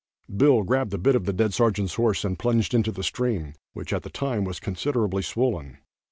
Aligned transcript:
Bill 0.35 0.63
grabbed 0.63 0.89
the 0.89 0.97
bit 0.97 1.13
of 1.15 1.25
the 1.25 1.31
dead 1.31 1.53
sergeant's 1.53 1.93
horse 1.93 2.25
and 2.25 2.39
plunged 2.39 2.73
into 2.73 2.91
the 2.91 3.03
stream, 3.03 3.53
which 3.73 3.93
at 3.93 4.01
the 4.01 4.09
time 4.09 4.45
was 4.45 4.59
considerably 4.59 5.21
swollen. 5.21 5.77